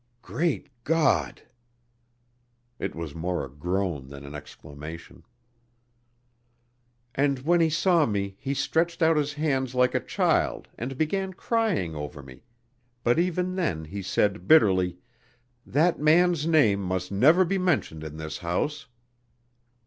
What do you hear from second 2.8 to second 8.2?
was more a groan than an exclamation. "And when he saw